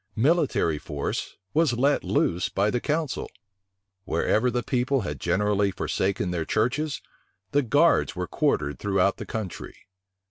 [0.17, 3.29] Military force was let loose by the council.
[4.03, 7.03] Wherever the people had generally forsaken their churches,
[7.51, 9.75] the guards were quartered throughout the country.